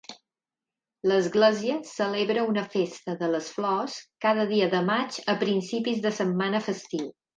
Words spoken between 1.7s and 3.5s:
celebra una festa de les